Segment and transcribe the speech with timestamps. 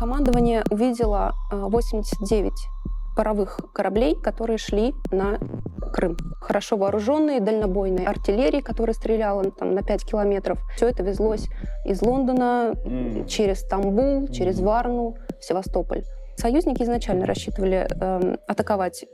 [0.00, 2.52] командование увидело 89
[3.14, 5.38] паровых кораблей, которые шли на
[5.92, 6.16] Крым.
[6.40, 10.58] Хорошо вооруженные, дальнобойной артиллерии, которая стреляла там, на 5 километров.
[10.74, 11.48] Все это везлось
[11.84, 13.26] из Лондона mm.
[13.26, 14.32] через Стамбул, mm.
[14.32, 16.04] через Варну, в Севастополь.
[16.36, 19.04] Союзники изначально рассчитывали э, атаковать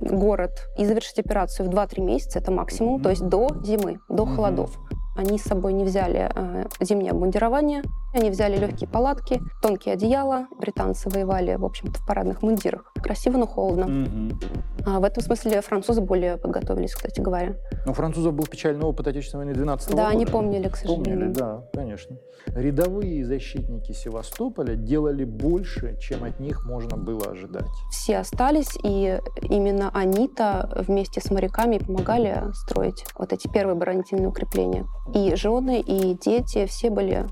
[0.00, 3.02] город и завершить операцию в 2-3 месяца, это максимум, mm-hmm.
[3.02, 4.36] то есть до зимы, до mm-hmm.
[4.36, 4.78] холодов.
[5.16, 7.82] Они с собой не взяли э, зимнее обмундирование,
[8.14, 10.46] они взяли легкие палатки, тонкие одеяла.
[10.58, 12.92] Британцы воевали, в общем-то, в парадных мундирах.
[12.94, 13.84] Красиво, но холодно.
[13.84, 14.84] Mm-hmm.
[14.86, 17.56] А в этом смысле французы более подготовились, кстати говоря.
[17.84, 20.02] Но у французов был печальный опыт Отечественной войны 12 да, года.
[20.04, 21.04] Да, они помнили, к сожалению.
[21.04, 22.16] Помнили, да, конечно.
[22.46, 27.66] Рядовые защитники Севастополя делали больше, чем от них можно было ожидать.
[27.90, 34.86] Все остались, и именно они-то вместе с моряками помогали строить вот эти первые оборонительные укрепления.
[35.14, 37.26] И жены, и дети, все были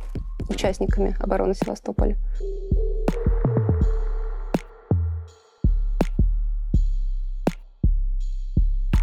[0.53, 2.17] участниками обороны Севастополя.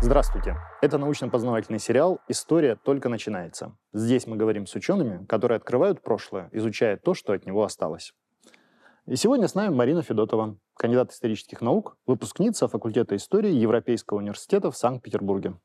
[0.01, 0.55] Здравствуйте!
[0.81, 3.75] Это научно-познавательный сериал «История только начинается».
[3.93, 8.13] Здесь мы говорим с учеными, которые открывают прошлое, изучая то, что от него осталось.
[9.07, 14.77] И сегодня с нами Марина Федотова, кандидат исторических наук, выпускница факультета истории Европейского университета в
[14.77, 15.55] Санкт-Петербурге.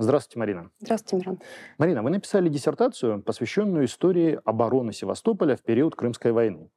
[0.00, 0.70] Здравствуйте, Марина.
[0.80, 1.40] Здравствуйте, Мирон.
[1.76, 6.70] Марина, вы написали диссертацию, посвященную истории обороны Севастополя в период Крымской войны,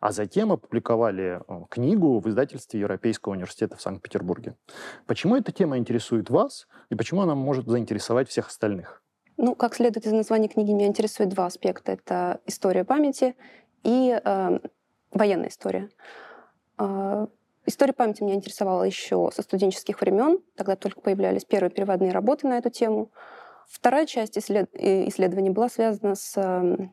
[0.00, 4.56] а затем опубликовали э, книгу в издательстве Европейского университета в Санкт-Петербурге.
[5.06, 9.04] Почему эта тема интересует вас и почему она может заинтересовать всех остальных?
[9.36, 11.92] Ну, как следует из названия книги, меня интересует два аспекта.
[11.92, 13.36] Это история памяти
[13.84, 14.58] и э,
[15.12, 15.90] военная история.
[16.78, 17.28] Э,
[17.66, 20.38] История памяти меня интересовала еще со студенческих времен.
[20.56, 23.10] Тогда только появлялись первые переводные работы на эту тему.
[23.66, 24.68] Вторая часть исслед...
[24.74, 26.92] исследования была связана с эм,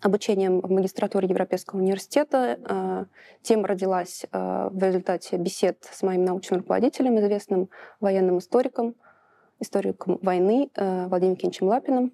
[0.00, 2.58] обучением в магистратуре Европейского университета.
[2.66, 3.04] Э,
[3.42, 7.68] тема родилась э, в результате бесед с моим научным руководителем, известным
[8.00, 8.94] военным историком,
[9.60, 12.12] историком войны э, Владимиром Кенчем Лапиным,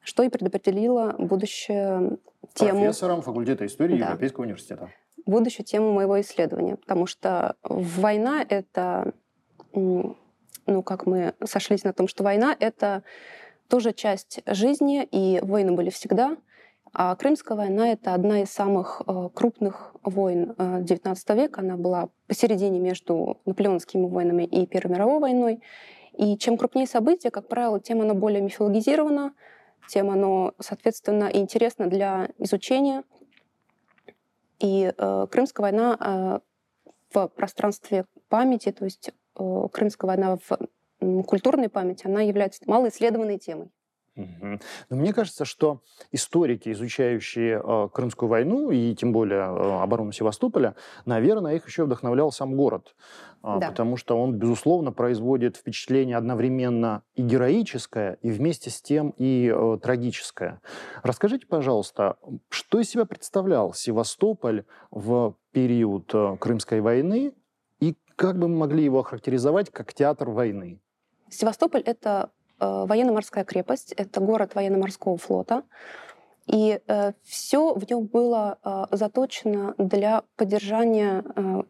[0.00, 2.18] что и предопределило будущее
[2.54, 2.80] тему...
[2.80, 4.06] Профессором факультета истории да.
[4.06, 4.90] Европейского университета
[5.26, 9.12] будущую тему моего исследования, потому что война— это,
[9.72, 13.02] ну, как мы сошлись на том, что война— это
[13.68, 16.36] тоже часть жизни, и войны были всегда,
[16.96, 21.60] а Крымская война— это одна из самых э, крупных войн XIX э, века.
[21.60, 25.60] Она была посередине между наполеонскими войнами и Первой мировой войной.
[26.16, 29.34] И чем крупнее события, как правило, тем оно более мифологизировано,
[29.88, 33.02] тем оно, соответственно, интересно для изучения,
[34.58, 41.68] и э, Крымская война э, в пространстве памяти, то есть э, Крымская война в культурной
[41.68, 43.70] памяти, она является малоисследованной темой.
[44.16, 44.60] Угу.
[44.90, 45.80] Но мне кажется, что
[46.12, 52.30] историки, изучающие э, Крымскую войну и тем более э, оборону Севастополя, наверное, их еще вдохновлял
[52.30, 52.94] сам город.
[53.42, 53.70] Э, да.
[53.70, 59.78] Потому что он, безусловно, производит впечатление одновременно и героическое, и вместе с тем и э,
[59.82, 60.60] трагическое.
[61.02, 62.16] Расскажите, пожалуйста,
[62.50, 67.32] что из себя представлял Севастополь в период э, Крымской войны
[67.80, 70.80] и как бы мы могли его охарактеризовать как театр войны?
[71.28, 72.30] Севастополь— это
[72.86, 75.62] военно-морская крепость, это город военно-морского флота.
[76.46, 81.62] И э, все в нем было э, заточено для поддержания э,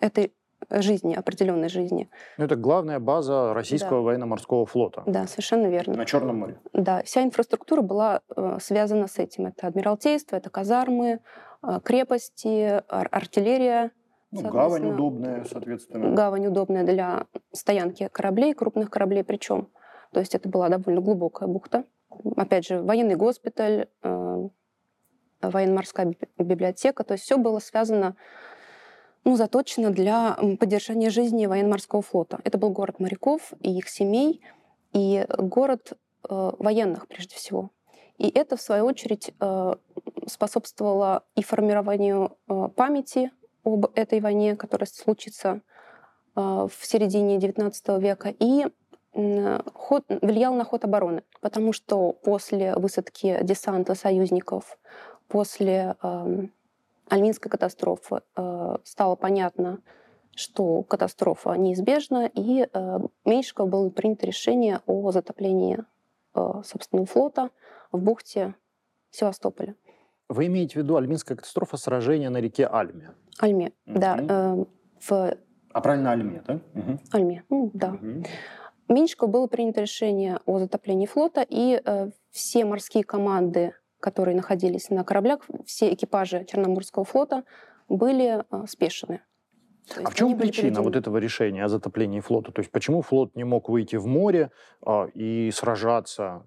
[0.00, 0.32] этой
[0.70, 2.08] жизни, определенной жизни.
[2.38, 4.04] Ну, это главная база российского да.
[4.06, 5.02] военно-морского флота.
[5.06, 5.96] Да, совершенно верно.
[5.96, 6.58] На Черном море.
[6.72, 9.46] Да, вся инфраструктура была э, связана с этим.
[9.46, 11.20] Это адмиралтейство, это казармы,
[11.62, 13.90] э, крепости, ар- артиллерия.
[14.30, 16.14] Ну, гавань удобная, соответственно.
[16.14, 19.68] Гавань удобная для стоянки кораблей, крупных кораблей причем.
[20.12, 21.84] То есть это была довольно глубокая бухта.
[22.36, 24.48] Опять же, военный госпиталь, э,
[25.42, 27.04] военно-морская библиотека.
[27.04, 28.16] То есть все было связано,
[29.24, 32.40] ну, заточено для поддержания жизни военно-морского флота.
[32.44, 34.40] Это был город моряков и их семей,
[34.92, 35.92] и город
[36.28, 37.70] э, военных прежде всего.
[38.18, 39.74] И это, в свою очередь, э,
[40.26, 42.36] способствовало и формированию
[42.74, 43.30] памяти
[43.62, 45.60] об этой войне, которая случится
[46.34, 48.66] в середине XIX века, и
[49.74, 54.78] ход, влиял на ход обороны, потому что после высадки десанта союзников,
[55.28, 56.46] после э,
[57.08, 59.80] Альминской катастрофы э, стало понятно,
[60.34, 65.78] что катастрофа неизбежна, и э, Меньшиков было принято решение о затоплении
[66.34, 67.50] э, собственного флота
[67.92, 68.54] в бухте
[69.10, 69.74] Севастополя.
[70.28, 73.12] Вы имеете в виду Альминская катастрофа, сражение на реке Альме?
[73.38, 73.98] Альме, угу.
[73.98, 74.18] да.
[74.28, 74.64] Э,
[75.00, 75.36] в...
[75.72, 76.60] А правильно Альме, да?
[76.74, 76.98] Угу.
[77.12, 77.92] Альме, ну, да.
[77.92, 78.24] Угу.
[78.88, 85.04] Меньшиков было принято решение о затоплении флота, и э, все морские команды, которые находились на
[85.04, 87.44] кораблях, все экипажи Черноморского флота
[87.88, 89.22] были э, спешены.
[90.04, 92.52] А в чем причина вот этого решения о затоплении флота?
[92.52, 94.50] То есть почему флот не мог выйти в море
[94.84, 96.46] а, и сражаться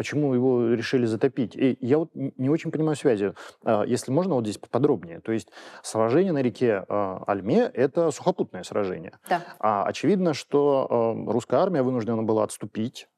[0.00, 1.54] Почему его решили затопить?
[1.54, 3.34] И я вот не очень понимаю связи.
[3.66, 5.20] А, если можно, вот здесь поподробнее.
[5.20, 5.48] То есть
[5.82, 9.18] сражение на реке а, Альме– это сухопутное сражение.
[9.28, 9.42] Да.
[9.58, 13.10] А очевидно, что русская армия вынуждена была отступить.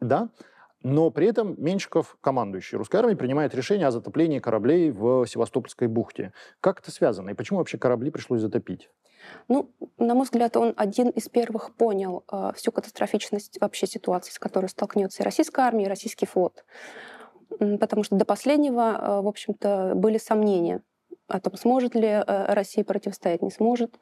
[0.00, 0.30] Да,
[0.82, 6.32] но при этом Меньшиков, командующий русской армией, принимает решение о затоплении кораблей в Севастопольской бухте.
[6.60, 7.28] Как это связано?
[7.28, 8.88] И почему вообще корабли пришлось затопить?
[9.48, 14.38] Ну, на мой взгляд, он один из первых понял э, всю катастрофичность вообще ситуации, с
[14.38, 16.64] которой столкнется и российская армия, и российский флот.
[17.58, 20.82] Потому что до последнего, э, в общем-то, были сомнения
[21.28, 23.98] о том, сможет ли э, Россия противостоять, не сможет.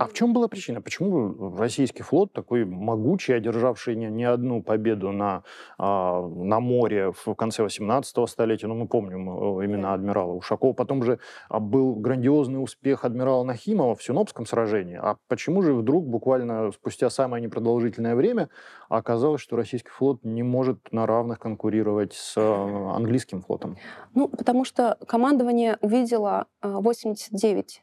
[0.00, 0.80] А в чем была причина?
[0.80, 5.42] Почему российский флот, такой могучий, одержавший не, не одну победу на,
[5.76, 11.02] а, на море в конце 18 столетия, ну, мы помним э, именно адмирала Ушакова, потом
[11.02, 11.18] же
[11.50, 14.96] а, был грандиозный успех адмирала Нахимова в Синопском сражении.
[14.96, 18.48] А почему же вдруг, буквально спустя самое непродолжительное время,
[18.88, 23.76] оказалось, что российский флот не может на равных конкурировать с э, английским флотом?
[24.14, 27.82] Ну, потому что командование увидело 89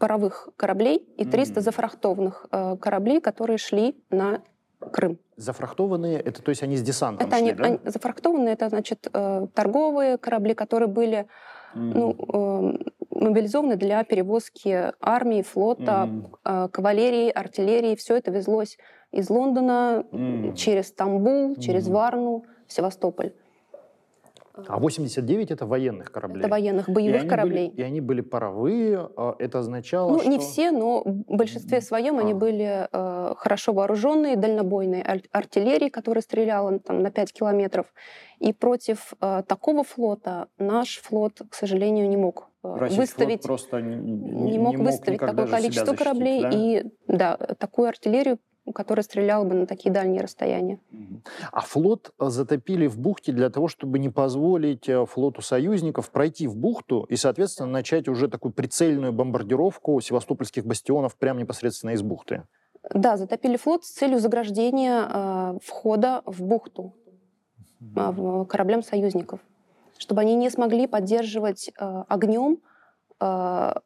[0.00, 1.62] паровых кораблей и 300 mm.
[1.62, 4.40] зафрахтованных э, кораблей, которые шли на
[4.92, 5.18] Крым.
[5.36, 7.64] Зафрахтованные, это то есть они с десантом это шли, они, да?
[7.64, 11.26] они, зафрахтованные, это значит э, торговые корабли, которые были
[11.74, 11.92] mm.
[11.94, 16.38] ну, э, мобилизованы для перевозки армии, флота, mm.
[16.44, 17.94] э, кавалерии, артиллерии.
[17.94, 18.78] Все это везлось
[19.12, 20.54] из Лондона mm.
[20.56, 21.92] через Стамбул, через mm.
[21.92, 23.34] Варну, Севастополь.
[24.54, 26.40] А 89 это военных кораблей.
[26.40, 27.68] Это военных боевых и кораблей.
[27.68, 29.08] Были, и они были паровые.
[29.16, 30.28] А это означало, ну, что...
[30.28, 32.20] не все, но в большинстве своем а.
[32.20, 37.86] они были э, хорошо вооруженные, дальнобойной ар- артиллерией, которая стреляла там, на 5 километров.
[38.38, 43.80] И против э, такого флота наш флот, к сожалению, не мог э, Российский выставить, просто
[43.80, 46.50] не, не, не мог, выставить такое количество кораблей да?
[46.52, 48.38] и да, такую артиллерию
[48.74, 50.78] который стрелял бы на такие дальние расстояния.
[51.52, 56.46] А флот э, затопили в бухте для того, чтобы не позволить э, флоту союзников пройти
[56.46, 62.44] в бухту и, соответственно, начать уже такую прицельную бомбардировку севастопольских бастионов прямо непосредственно из бухты.
[62.94, 66.94] Да, затопили флот с целью заграждения э, входа в бухту
[67.80, 69.40] э, кораблям союзников,
[69.98, 72.58] чтобы они не смогли поддерживать э, огнем
[73.20, 73.24] э,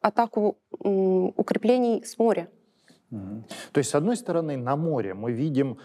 [0.01, 2.47] атаку э, укреплений с моря.
[3.71, 5.77] То есть, с одной стороны, на море мы видим,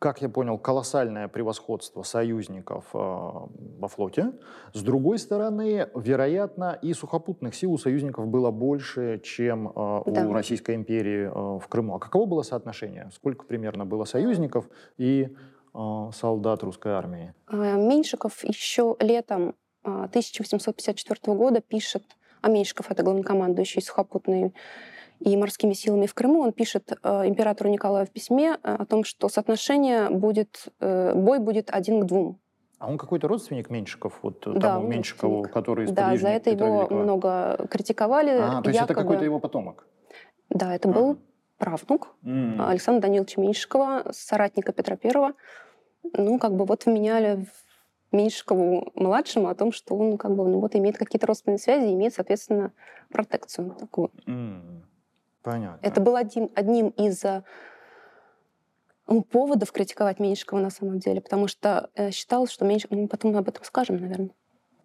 [0.00, 4.32] как я понял, колоссальное превосходство союзников э, во флоте.
[4.72, 10.26] С другой стороны, вероятно, и сухопутных сил у союзников было больше, чем э, да.
[10.26, 11.96] у Российской империи э, в Крыму.
[11.96, 13.10] А каково было соотношение?
[13.14, 15.28] Сколько примерно было союзников и
[15.74, 17.34] э, солдат русской армии?
[17.50, 22.04] Э, Меньшиков еще летом 1854 э, года пишет,
[22.40, 24.54] а Меньшиков это главнокомандующий сухопутной
[25.20, 29.04] и морскими силами в Крыму, он пишет э, императору Николаю в письме э, о том,
[29.04, 32.38] что соотношение будет, э, бой будет один к двум.
[32.78, 36.66] А он какой-то родственник Меньшиков, вот да, тому Меньшикову, который из Да, за это Петра
[36.66, 37.02] его Великого.
[37.02, 38.30] много критиковали.
[38.30, 38.92] А, то есть якобы...
[38.92, 39.86] это какой-то его потомок?
[40.48, 41.18] Да, это был
[41.58, 42.66] правнук mm.
[42.66, 45.34] Александра Даниловича Меньшикова, соратника Петра Первого.
[46.14, 47.46] Ну, как бы вот вменяли
[48.12, 52.14] Меньшикову младшему о том, что он как бы ну, вот имеет какие-то родственные связи, имеет,
[52.14, 52.72] соответственно,
[53.10, 54.10] протекцию такую.
[54.26, 54.84] Mm.
[55.42, 55.86] Понятно.
[55.86, 57.42] Это был один, одним из э,
[59.06, 62.96] ну, поводов критиковать Меньшикова на самом деле, потому что э, считалось, что Меньшиков...
[62.96, 64.30] Мы потом об этом скажем, наверное.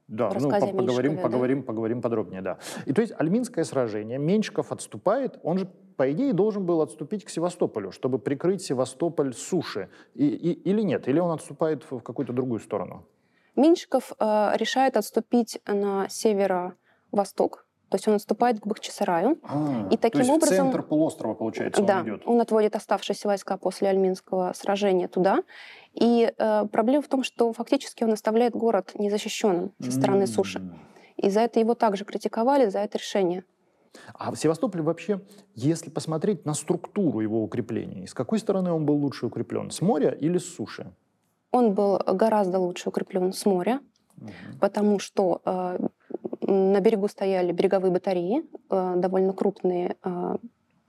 [0.08, 1.66] Да, ну, поговорим, поговорим, да?
[1.66, 2.60] поговорим подробнее, да.
[2.86, 7.30] И то есть Альминское сражение, Меньшиков отступает, он же, по идее, должен был отступить к
[7.30, 9.90] Севастополю, чтобы прикрыть Севастополь суши.
[10.14, 11.08] И, и, или нет?
[11.08, 13.08] Или он отступает в какую-то другую сторону?
[13.56, 19.38] Меньшиков э, решает отступить на северо-восток, то есть он отступает к Бахчисараю.
[19.44, 20.56] А, и таким то есть образом...
[20.56, 22.22] в центр полуострова, получается, да, он идет.
[22.26, 25.44] он отводит оставшиеся войска после Альминского сражения туда.
[25.94, 30.28] И э, проблема в том, что фактически он оставляет город незащищенным со стороны mm.
[30.28, 30.62] суши.
[31.18, 33.44] И за это его также критиковали, за это решение.
[34.14, 35.22] А в Севастополе вообще,
[35.54, 39.72] если посмотреть на структуру его укреплений, с какой стороны он был лучше укреплен?
[39.72, 40.92] С моря или с суши?
[41.52, 43.80] Он был гораздо лучше укреплен с моря,
[44.18, 44.32] угу.
[44.60, 45.88] потому что э,
[46.48, 50.36] на берегу стояли береговые батареи, э, довольно крупные э,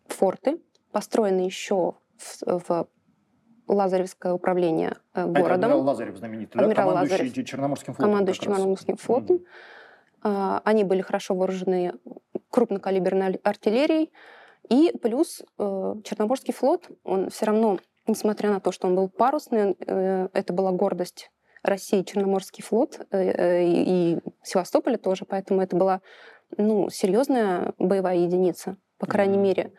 [0.06, 0.60] форты,
[0.92, 2.88] построенные еще в, в
[3.68, 5.36] Лазаревское управление э, городом.
[5.36, 6.92] А это адмирал Лазарев знаменитый, адмирал да?
[6.92, 8.10] командующий Лазарев, Черноморским флотом.
[8.10, 9.36] Командующий Черноморским флотом.
[10.22, 10.60] Mm.
[10.64, 11.94] Они были хорошо вооружены
[12.50, 14.12] крупнокалиберной артиллерией.
[14.68, 20.52] И плюс Черноморский флот, он все равно, несмотря на то, что он был парусный, это
[20.52, 21.30] была гордость
[21.66, 26.00] России Черноморский флот и Севастополя тоже, поэтому это была
[26.56, 29.42] ну, серьезная боевая единица, по крайней mm-hmm.
[29.42, 29.72] мере.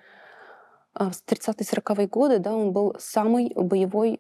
[0.93, 4.19] А в 30-40-е годы да, он был самый боевой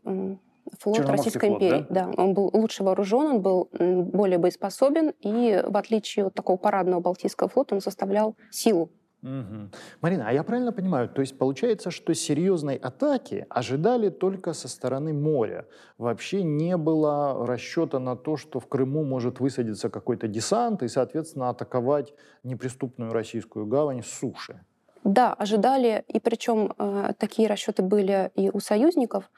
[0.79, 1.85] флот Российской флот, империи.
[1.89, 2.05] Да?
[2.05, 6.99] да, он был лучше вооружен, он был более боеспособен, и в отличие от такого парадного
[7.01, 8.91] Балтийского флота, он составлял силу.
[9.27, 9.69] Угу.
[10.01, 15.13] Марина, а я правильно понимаю, то есть получается, что серьезной атаки ожидали только со стороны
[15.13, 15.65] моря.
[15.97, 21.49] Вообще не было расчета на то, что в Крыму может высадиться какой-то десант и, соответственно,
[21.49, 24.61] атаковать неприступную российскую гавань с суши.
[25.03, 29.29] Да, ожидали, и причем э, такие расчеты были и у союзников,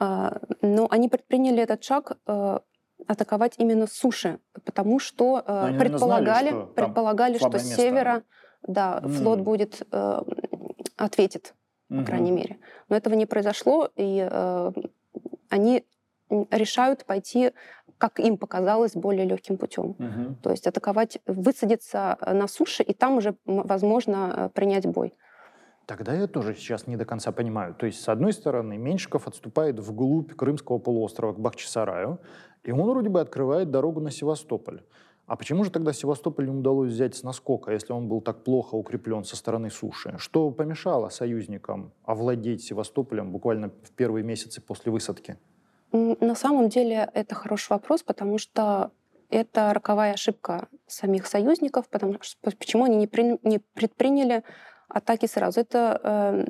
[0.00, 0.30] э,
[0.62, 2.58] но они предприняли этот шаг э,
[3.06, 8.22] атаковать именно с суши, потому что э, предполагали, знали, что, предполагали, что с севера
[8.66, 9.08] да, mm.
[9.10, 10.22] флот будет э,
[10.96, 11.54] ответит,
[11.90, 11.98] mm-hmm.
[11.98, 12.58] по крайней мере.
[12.88, 14.72] Но этого не произошло, и э,
[15.48, 15.84] они
[16.50, 17.52] решают пойти
[17.98, 19.96] как им показалось, более легким путем.
[19.98, 20.36] Угу.
[20.42, 25.14] То есть атаковать, высадиться на суше, и там уже возможно принять бой.
[25.86, 27.74] Тогда я тоже сейчас не до конца понимаю.
[27.74, 32.20] То есть, с одной стороны, Меньшиков отступает вглубь Крымского полуострова к Бахчисараю,
[32.64, 34.82] и он вроде бы открывает дорогу на Севастополь.
[35.26, 38.76] А почему же тогда Севастополь не удалось взять с наскока, если он был так плохо
[38.76, 40.14] укреплен со стороны суши?
[40.18, 45.36] Что помешало союзникам овладеть Севастополем буквально в первые месяцы после высадки?
[45.92, 48.92] На самом деле это хороший вопрос, потому что
[49.28, 54.44] это роковая ошибка самих союзников, потому что почему они не, при, не предприняли
[54.88, 55.60] атаки сразу.
[55.60, 56.44] Это, э,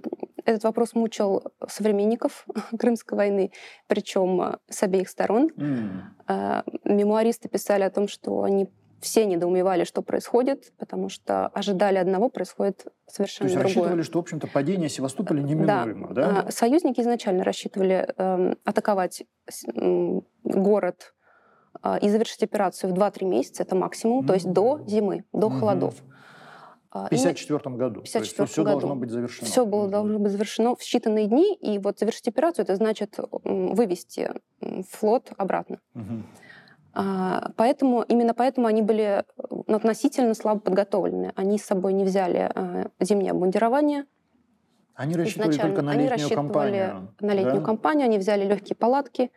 [0.44, 2.46] этот вопрос мучил современников
[2.78, 3.52] Крымской войны,
[3.86, 5.50] причем э, с обеих сторон.
[5.56, 6.00] Mm.
[6.28, 8.68] Э, мемуаристы писали о том, что они
[9.00, 13.62] все недоумевали, что происходит, потому что ожидали одного, происходит совершенно другое.
[13.62, 13.90] То есть другое.
[13.90, 16.32] рассчитывали, что, в общем-то, падение Севастополя неминуемо, да?
[16.32, 16.40] да?
[16.40, 21.14] А, союзники изначально рассчитывали э, атаковать э, город
[21.82, 24.26] э, и завершить операцию в 2-3 месяца, это максимум, mm-hmm.
[24.26, 25.58] то есть до зимы, до mm-hmm.
[25.58, 25.94] холодов.
[27.04, 28.00] В 1954 году.
[28.02, 28.80] 54 все году.
[28.80, 29.46] должно быть завершено.
[29.46, 34.30] Все было должно быть завершено в считанные дни, и вот завершить операцию, это значит вывести
[34.90, 35.80] флот обратно.
[36.98, 39.22] А, поэтому, именно поэтому они были
[39.68, 41.32] относительно слабо подготовлены.
[41.36, 44.06] Они с собой не взяли а, зимнее обмундирование.
[44.94, 47.14] Они рассчитывали только на летнюю они кампанию.
[47.20, 47.66] на летнюю да?
[47.66, 49.30] кампанию, они взяли легкие палатки,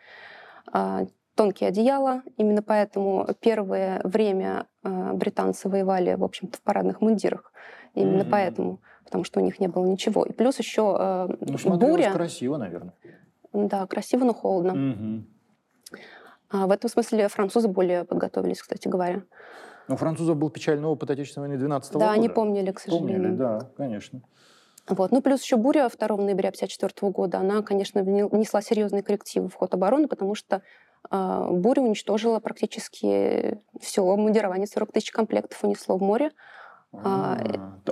[0.72, 1.06] а,
[1.40, 2.22] тонкие одеяла.
[2.36, 7.54] Именно поэтому первое время британцы воевали, в общем-то, в парадных мундирах.
[7.96, 8.30] Именно mm-hmm.
[8.30, 10.26] поэтому, потому что у них не было ничего.
[10.26, 12.12] И плюс еще ну, буря.
[12.12, 12.94] красиво, наверное.
[13.54, 14.72] Да, красиво, но холодно.
[14.72, 15.24] Mm-hmm.
[16.50, 19.24] А в этом смысле французы более подготовились, кстати говоря.
[19.88, 22.06] Но у французов был печальный опыт Отечественной войны 12 да, года.
[22.06, 23.22] Да, они помнили, к сожалению.
[23.22, 24.22] Помнили, да, конечно.
[24.90, 25.12] Вот.
[25.12, 29.74] Ну, плюс еще буря 2 ноября 1954 года, она, конечно, внесла серьезные коррективы в ход
[29.74, 30.62] обороны, потому что э,
[31.12, 36.32] буря уничтожила практически все обмундирование, 40 тысяч комплектов унесло в море.
[36.92, 37.38] А,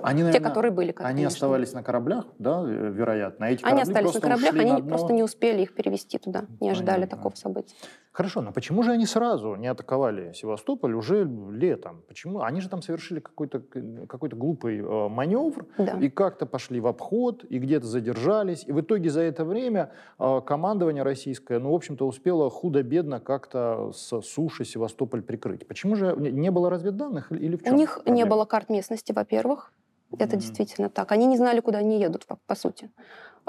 [0.02, 0.92] они, наверное, те, которые были.
[0.92, 1.36] Как, они конечно.
[1.36, 3.46] оставались на кораблях, да, вероятно.
[3.46, 4.90] А эти они остались на кораблях, они на одно...
[4.90, 7.18] просто не успели их перевести туда, не ожидали Понятно.
[7.18, 7.76] такого события.
[8.18, 12.02] Хорошо, но почему же они сразу не атаковали Севастополь уже летом?
[12.08, 12.42] Почему?
[12.42, 13.60] Они же там совершили какой-то
[14.08, 16.00] какой глупый э, маневр да.
[16.02, 18.64] и как-то пошли в обход, и где-то задержались.
[18.66, 23.92] И в итоге за это время э, командование российское, ну, в общем-то, успело худо-бедно как-то
[23.94, 25.68] с суши Севастополь прикрыть.
[25.68, 27.76] Почему же не было разведданных или в чем?
[27.76, 29.74] У них не было карт местности, во-первых.
[30.18, 30.40] Это mm-hmm.
[30.40, 31.12] действительно так.
[31.12, 32.90] Они не знали, куда они едут, по, по сути.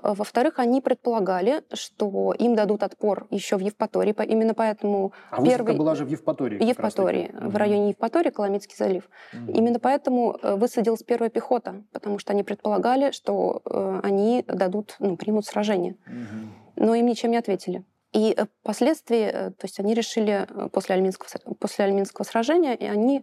[0.03, 4.15] Э, во-вторых, они предполагали, что им дадут отпор еще в Евпатории.
[4.27, 5.77] Именно поэтому а первый...
[5.77, 6.61] была же в Евпатории.
[6.63, 9.09] Евпатории, в районе Евпатории, Коломенский залив.
[9.33, 9.53] Угу.
[9.53, 15.17] Именно поэтому э, высадилась первая пехота, потому что они предполагали, что э, они дадут, ну,
[15.17, 15.97] примут сражение.
[16.07, 16.87] Угу.
[16.87, 17.85] Но им ничем не ответили.
[18.13, 21.29] И впоследствии, то есть они решили после Альминского,
[21.61, 23.23] после Альминского сражения, и они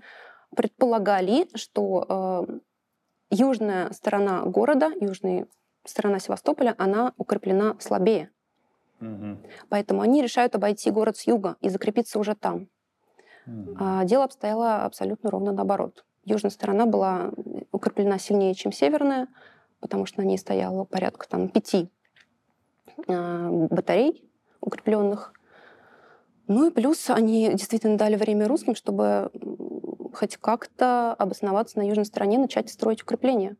[0.56, 2.60] предполагали, что э,
[3.30, 5.46] южная сторона города, южный
[5.84, 8.32] сторона Севастополя, она укреплена слабее.
[9.02, 9.38] Угу.
[9.70, 12.68] Поэтому они решают обойти город с юга и закрепиться уже там.
[13.46, 13.76] Угу.
[13.80, 16.06] А дело обстояло абсолютно ровно наоборот.
[16.24, 17.32] Южная сторона была
[17.72, 19.28] укреплена сильнее, чем северная,
[19.80, 21.92] потому что на ней стояло порядка там, пяти
[23.08, 24.28] э, батарей
[24.62, 25.34] укрепленных.
[26.48, 29.32] Ну и плюс они действительно дали время русским, чтобы
[30.16, 33.58] хоть как-то обосноваться на южной стороне, начать строить укрепления.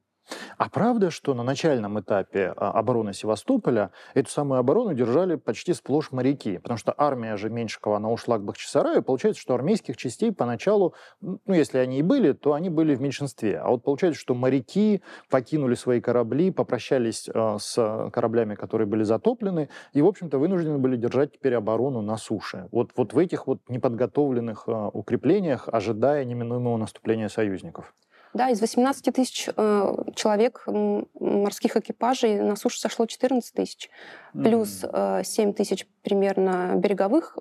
[0.58, 6.12] А правда, что на начальном этапе а, обороны Севастополя эту самую оборону держали почти сплошь
[6.12, 6.58] моряки?
[6.58, 11.40] Потому что армия же Меньшикова, она ушла к Бахчисараю, получается, что армейских частей поначалу, ну,
[11.48, 13.60] если они и были, то они были в меньшинстве.
[13.60, 19.70] А вот получается, что моряки покинули свои корабли, попрощались э, с кораблями, которые были затоплены,
[19.94, 22.68] и, в общем-то, вынуждены были держать теперь оборону на суше.
[22.72, 27.94] Вот, вот в этих вот неподготовленных э, укреплениях, ожидая неминуемого наступления союзников.
[28.36, 33.90] Да, из 18 тысяч э, человек морских экипажей на суше сошло 14 тысяч,
[34.34, 37.38] плюс э, 7 тысяч примерно береговых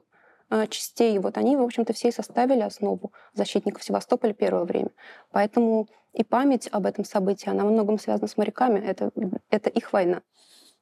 [0.50, 1.18] э, частей.
[1.18, 4.90] Вот они, в общем-то, все и составили основу защитников Севастополя первое время.
[5.32, 8.78] Поэтому и память об этом событии, она во многом связана с моряками.
[8.78, 9.10] Это,
[9.50, 10.22] это их война.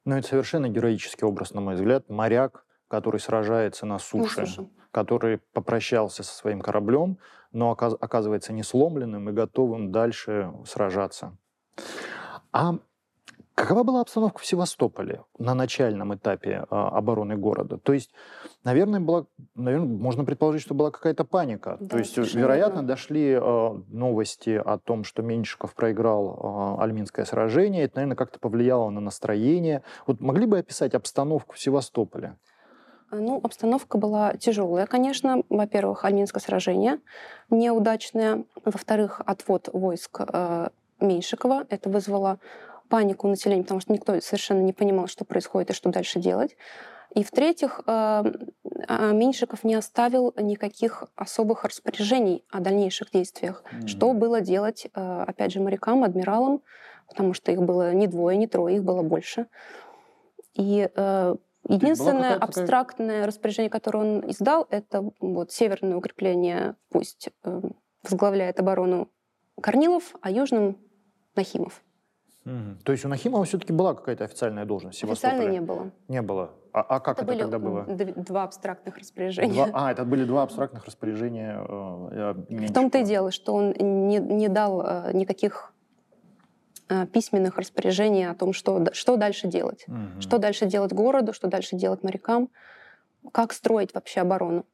[0.04, 2.10] Ну, это совершенно героический образ, на мой взгляд.
[2.10, 4.68] Моряк, который сражается на суше, на суше.
[4.90, 7.16] который попрощался со своим кораблем,
[7.50, 11.34] но оказывается не сломленным и готовым дальше сражаться.
[12.52, 12.74] А
[13.54, 17.78] какова была обстановка в Севастополе на начальном этапе э, обороны города?
[17.78, 18.10] То есть,
[18.62, 21.78] наверное, была, наверное, можно предположить, что была какая-то паника.
[21.80, 22.88] Да, То есть, вероятно, да.
[22.88, 27.84] дошли э, новости о том, что Меньшиков проиграл э, Альминское сражение.
[27.84, 29.82] Это, наверное, как-то повлияло на настроение.
[30.06, 32.36] Вот могли бы описать обстановку в Севастополе?
[33.12, 35.42] А, ну, обстановка была тяжелая, конечно.
[35.50, 36.98] Во-первых, Альминское сражение
[37.50, 38.44] неудачное.
[38.64, 40.68] Во-вторых, отвод войск э,
[41.00, 41.66] Меньшикова.
[41.68, 42.38] Это вызвало
[42.88, 46.56] панику населения, потому что никто совершенно не понимал, что происходит и что дальше делать.
[47.14, 48.22] И в-третьих, э,
[49.12, 53.62] Меньшиков не оставил никаких особых распоряжений о дальнейших действиях.
[53.64, 53.86] Mm-hmm.
[53.88, 56.62] Что было делать, э, опять же, морякам, адмиралам,
[57.06, 59.46] потому что их было не двое, не трое, их было больше.
[60.54, 61.36] И э,
[61.68, 67.60] Единственное абстрактное распоряжение, которое он издал, это вот северное укрепление, пусть э,
[68.02, 69.08] возглавляет оборону
[69.60, 70.78] Корнилов, а южным
[71.36, 71.82] Нахимов.
[72.44, 72.82] Угу.
[72.84, 75.04] То есть у Нахимова все-таки была какая-то официальная должность?
[75.04, 75.92] Официально не было.
[76.08, 76.50] Не было.
[76.72, 77.84] А, а как это, это были тогда было?
[78.16, 79.52] Два абстрактных распоряжения.
[79.52, 81.64] Два, а, это были два абстрактных распоряжения.
[81.68, 85.81] Э, В том-то и дело, что он не, не дал э, никаких Э,
[87.12, 89.84] письменных распоряжений о том, что, что дальше делать.
[89.88, 90.20] Угу.
[90.20, 92.48] Что дальше делать городу, что дальше делать морякам,
[93.32, 94.66] как строить вообще оборону.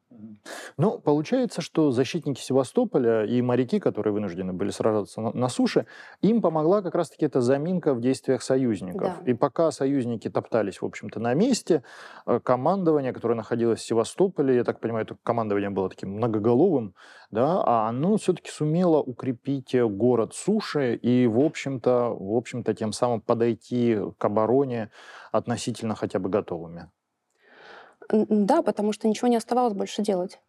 [0.77, 5.85] Ну, получается, что защитники Севастополя и моряки, которые вынуждены были сражаться на, на суше,
[6.21, 9.19] им помогла как раз-таки эта заминка в действиях союзников.
[9.19, 9.31] Да.
[9.31, 11.83] И пока союзники топтались, в общем-то, на месте,
[12.25, 16.95] э, командование, которое находилось в Севастополе, я так понимаю, это командование было таким многоголовым,
[17.31, 23.21] да, а оно все-таки сумело укрепить город суши и, в общем-то, в общем-то, тем самым
[23.21, 24.91] подойти к обороне
[25.31, 26.89] относительно хотя бы готовыми.
[28.09, 30.39] Да, потому что ничего не оставалось больше делать.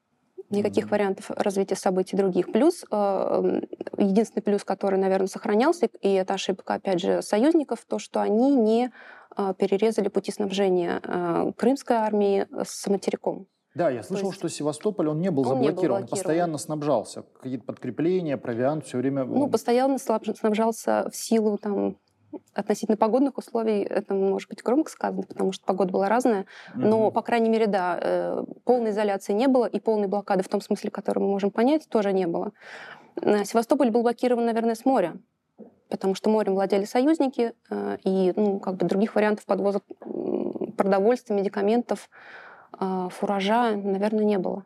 [0.51, 0.91] Никаких mm-hmm.
[0.91, 2.51] вариантов развития событий других.
[2.51, 3.61] Плюс, э,
[3.99, 8.91] единственный плюс, который, наверное, сохранялся, и это ошибка, опять же, союзников, то, что они не
[9.37, 13.47] э, перерезали пути снабжения э, крымской армии с материком.
[13.77, 14.39] Да, я слышал, есть...
[14.39, 17.23] что Севастополь, он не был он заблокирован, не был он постоянно снабжался.
[17.41, 19.25] Какие-то подкрепления, провиант все время...
[19.25, 21.97] Ну, постоянно снабжался в силу там,
[22.55, 26.77] относительно погодных условий это может быть громко сказано, потому что погода была разная, mm-hmm.
[26.77, 30.61] но, по крайней мере, да, э, полной изоляции не было, и полной блокады в том
[30.61, 32.53] смысле, который мы можем понять, тоже не было.
[33.21, 35.17] Э, Севастополь был блокирован, наверное, с моря,
[35.89, 39.81] потому что морем владели союзники, э, и ну, как бы других вариантов подвоза
[40.77, 42.09] продовольствия, медикаментов,
[43.11, 44.65] фуража, наверное, не было.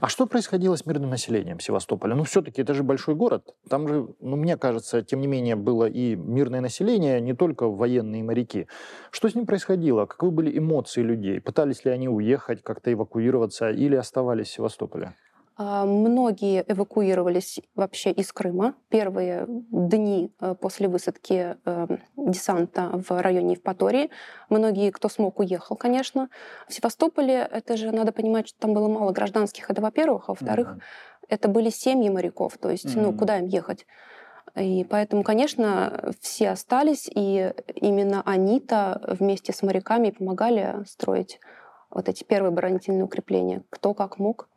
[0.00, 2.14] А что происходило с мирным населением Севастополя?
[2.14, 3.54] Ну, все-таки это же большой город.
[3.68, 8.22] Там же, ну, мне кажется, тем не менее, было и мирное население, не только военные
[8.22, 8.66] моряки.
[9.10, 10.06] Что с ним происходило?
[10.06, 11.40] Каковы были эмоции людей?
[11.40, 15.14] Пытались ли они уехать, как-то эвакуироваться или оставались в Севастополе?
[15.56, 18.74] А, многие эвакуировались вообще из Крыма.
[18.88, 21.86] Первые дни э, после высадки э,
[22.16, 24.10] десанта в районе Евпатории.
[24.48, 26.30] Многие, кто смог, уехал, конечно.
[26.68, 30.28] В Севастополе, это же надо понимать, что там было мало гражданских, это во-первых.
[30.28, 31.26] А во-вторых, mm-hmm.
[31.28, 32.56] это были семьи моряков.
[32.56, 33.00] То есть, mm-hmm.
[33.02, 33.86] ну, куда им ехать?
[34.56, 41.40] И поэтому, конечно, все остались, и именно они-то вместе с моряками помогали строить
[41.90, 43.62] вот эти первые оборонительные укрепления.
[43.70, 44.48] Кто как мог.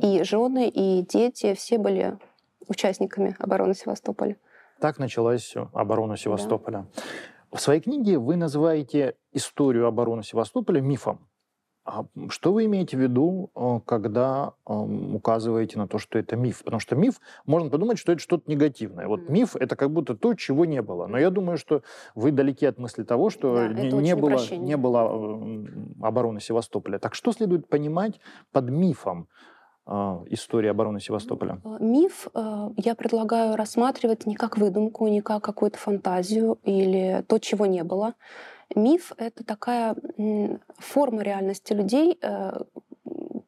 [0.00, 2.18] И жены, и дети, все были
[2.68, 4.36] участниками обороны Севастополя.
[4.80, 6.86] Так началась оборона Севастополя.
[6.94, 7.02] Да.
[7.50, 11.26] В своей книге вы называете историю обороны Севастополя мифом.
[11.84, 16.62] А что вы имеете в виду, э, когда указываете на то, что это миф?
[16.62, 17.14] Потому что миф,
[17.46, 19.06] можно подумать, что это что-то негативное.
[19.08, 21.06] Вот миф— это как будто то, чего не было.
[21.06, 21.80] Но я думаю, что
[22.14, 25.64] вы далеки от мысли того, что да, не, не, было, не было
[26.02, 26.98] обороны Севастополя.
[26.98, 28.20] Так что следует понимать
[28.52, 29.28] под мифом?
[29.88, 31.60] Э, истории обороны Севастополя?
[31.64, 37.38] Э, миф э, я предлагаю рассматривать не как выдумку, не как какую-то фантазию или то,
[37.38, 38.14] чего не было.
[38.74, 39.96] Миф— это такая
[40.76, 42.20] форма реальности людей,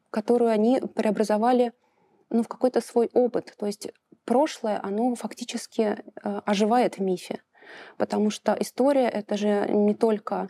[0.09, 1.73] которую они преобразовали
[2.31, 3.55] ну, в какой-то свой опыт.
[3.59, 3.93] То есть
[4.25, 7.43] прошлое, оно фактически оживает в мифе.
[7.99, 10.49] Потому что история— это же не только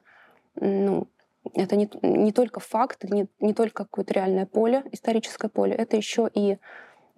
[0.55, 1.09] ну,
[1.55, 6.31] это не, не только факт, не, не только какое-то реальное поле, историческое поле, это еще
[6.33, 6.59] и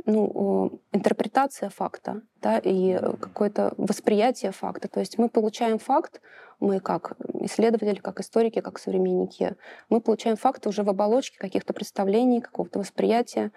[0.04, 4.88] ну, интерпретация факта, да, и какое-то восприятие факта.
[4.88, 6.20] То есть мы получаем факт,
[6.60, 9.56] мы как исследователи, как историки, как современники,
[9.88, 13.52] мы получаем факты уже в оболочке каких-то представлений, какого-то восприятия.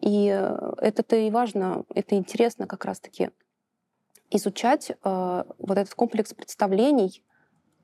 [0.00, 3.30] И это-то и важно, это интересно как раз-таки
[4.30, 4.94] изучать э,
[5.58, 7.24] вот этот комплекс представлений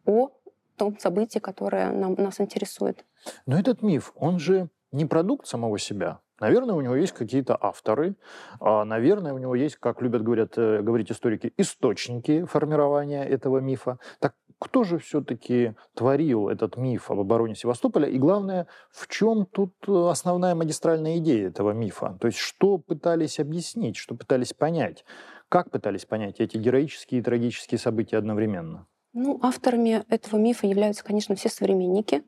[0.04, 0.30] о
[0.76, 3.04] том событии, которое нам, нас интересует.
[3.46, 6.20] Но этот миф, он же не продукт самого себя.
[6.40, 8.16] Наверное, у него есть какие-то авторы,
[8.60, 13.98] а, наверное, у него есть, как любят говорят, э, говорить историки, источники формирования этого мифа.
[14.18, 18.08] Так кто же все-таки творил этот миф об обороне Севастополя?
[18.08, 22.16] И главное, в чем тут э, основная магистральная идея этого мифа?
[22.20, 25.04] То есть что пытались объяснить, что пытались понять?
[25.48, 28.86] Как пытались понять эти героические и трагические события одновременно?
[29.14, 32.24] Ну, авторами этого мифа являются, конечно, все современники,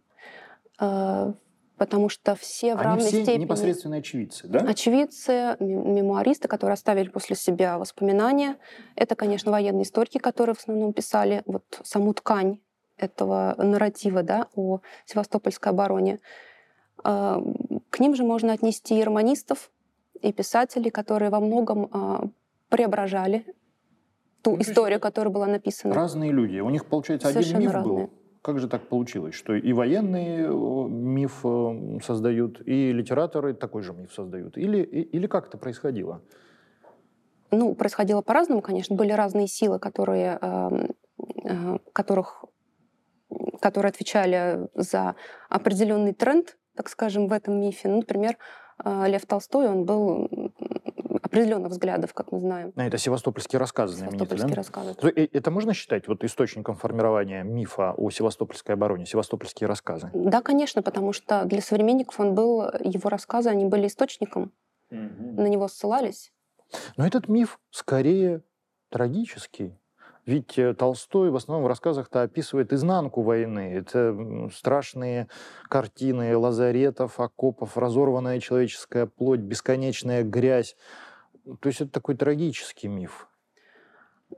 [0.81, 1.33] э,
[1.77, 3.43] потому что все в Они равной все степени...
[3.43, 4.61] непосредственные очевидцы, да?
[4.61, 8.57] Очевидцы, мемуаристы, которые оставили после себя воспоминания.
[8.95, 12.61] Это, конечно, военные историки, которые в основном писали вот саму ткань
[12.97, 16.21] этого нарратива да, о Севастопольской обороне.
[17.05, 17.37] Э,
[17.91, 19.73] к ним же можно отнести и романистов,
[20.23, 22.29] и писателей, которые во многом э,
[22.69, 23.45] преображали
[24.43, 25.95] ту ну, историю, которая была написана.
[25.95, 26.59] Разные люди.
[26.61, 27.97] У них, получается, Совершенно один миф разные.
[27.99, 28.11] был.
[28.43, 30.49] Как же так получилось, что и военные
[30.89, 34.57] миф э, создают, и литераторы такой же миф создают?
[34.57, 36.23] Или, или как это происходило?
[37.51, 38.95] Ну, происходило по-разному, конечно.
[38.95, 40.89] Были разные силы, которые, э,
[41.45, 42.45] э, которых,
[43.61, 45.17] которые отвечали за
[45.49, 47.89] определенный тренд, так скажем, в этом мифе.
[47.89, 48.37] Ну, например,
[48.85, 50.46] Лев Толстой, он был
[51.41, 52.73] определенных взглядов, как мы знаем.
[52.77, 54.57] А это севастопольские рассказы Севастопольские да?
[54.57, 54.95] рассказы.
[55.33, 60.11] Это можно считать вот источником формирования мифа о севастопольской обороне, севастопольские рассказы?
[60.13, 64.53] Да, конечно, потому что для современников он был, его рассказы, они были источником,
[64.91, 65.43] угу.
[65.43, 66.33] на него ссылались.
[66.97, 68.43] Но этот миф скорее
[68.91, 69.79] трагический.
[70.25, 73.73] Ведь э, Толстой в основном в рассказах-то описывает изнанку войны.
[73.75, 75.29] Это страшные
[75.69, 80.77] картины лазаретов, окопов, разорванная человеческая плоть, бесконечная грязь.
[81.61, 83.29] То есть это такой трагический миф.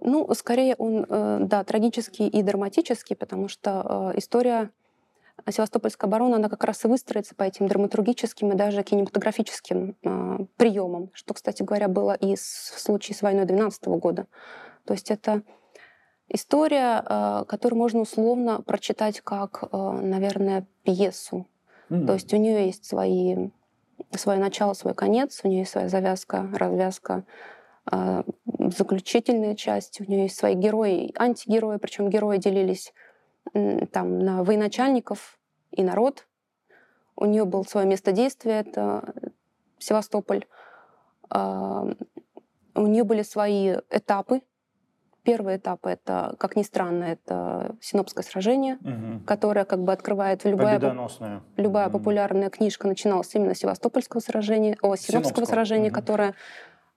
[0.00, 4.70] Ну, скорее он, э, да, трагический и драматический, потому что э, история
[5.48, 11.10] Севастопольской обороны, она как раз и выстроится по этим драматургическим и даже кинематографическим э, приемам,
[11.14, 14.26] что, кстати говоря, было и в случае с войной 12 года.
[14.84, 15.42] То есть это
[16.28, 21.46] история, которую можно условно прочитать как, наверное, пьесу.
[21.88, 22.06] Mm-hmm.
[22.06, 23.50] То есть у нее есть свои
[24.16, 27.24] свое начало, свой конец, у нее есть своя завязка, развязка,
[27.90, 32.92] э, заключительная часть, у нее есть свои герои, антигерои, причем герои делились
[33.52, 35.38] там на военачальников
[35.70, 36.26] и народ.
[37.16, 39.14] У нее было свое место действия, это
[39.78, 40.46] Севастополь.
[41.30, 41.94] Э,
[42.74, 44.42] у нее были свои этапы,
[45.28, 49.24] Первый этап это, как ни странно, это Синопское сражение, угу.
[49.26, 50.80] которое как бы открывает любая,
[51.56, 51.98] любая угу.
[51.98, 55.44] популярная книжка начиналась именно с Севастопольского сражения, о Синопского, Синопского.
[55.44, 55.94] сражения, угу.
[55.94, 56.34] которое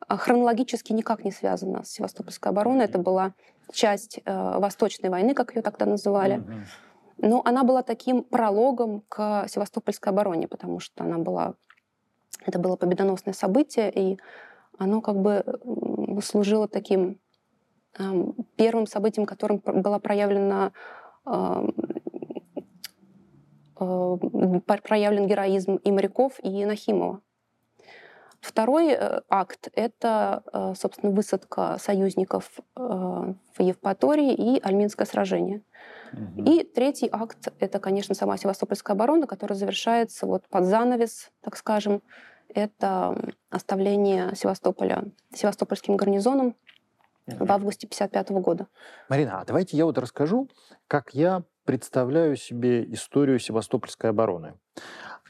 [0.08, 2.86] а, хронологически никак не связано с Севастопольской обороной.
[2.86, 3.34] Это была
[3.74, 6.38] часть э, Восточной войны, как ее тогда называли.
[6.38, 6.54] Угу.
[7.30, 11.54] Но она была таким прологом к Севастопольской обороне, потому что она была,
[12.46, 14.20] это было победоносное событие, и
[14.78, 15.44] оно как бы
[16.24, 17.21] служило таким
[18.56, 20.72] первым событием, которым была проявлена
[21.26, 21.68] э,
[24.66, 27.22] проявлен героизм и моряков, и Нахимова.
[28.40, 35.62] Второй э, акт— это, э, собственно, высадка союзников в Евпатории и Альминское сражение.
[36.14, 36.44] Угу.
[36.44, 42.02] И третий акт— это, конечно, сама Севастопольская оборона, которая завершается вот под занавес, так скажем.
[42.54, 43.16] Это
[43.50, 46.56] оставление Севастополя Севастопольским гарнизоном
[47.28, 48.68] в августе 1955 года.
[49.10, 50.50] Марина, а давайте я вот расскажу,
[50.88, 54.56] как я представляю себе историю Севастопольской обороны.